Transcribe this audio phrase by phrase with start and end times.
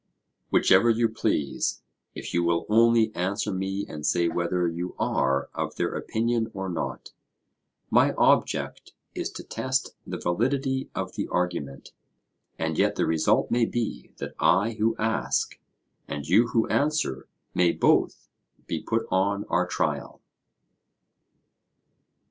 [0.49, 1.83] Whichever you please,
[2.15, 6.69] if you will only answer me and say whether you are of their opinion or
[6.69, 7.11] not.
[7.91, 11.91] My object is to test the validity of the argument;
[12.57, 15.59] and yet the result may be that I who ask
[16.07, 18.27] and you who answer may both
[18.65, 20.19] be put on our trial.